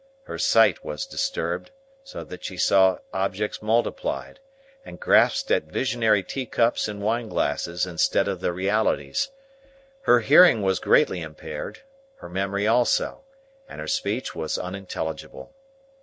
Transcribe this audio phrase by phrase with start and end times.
[0.23, 1.69] Her sight was disturbed,
[2.03, 4.39] so that she saw objects multiplied,
[4.83, 9.29] and grasped at visionary teacups and wineglasses instead of the realities;
[10.05, 11.81] her hearing was greatly impaired;
[12.17, 13.21] her memory also;
[13.69, 15.53] and her speech was unintelligible.